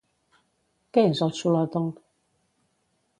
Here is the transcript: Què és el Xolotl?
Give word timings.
Què 0.97 1.03
és 1.11 1.21
el 1.27 1.35
Xolotl? 1.41 1.85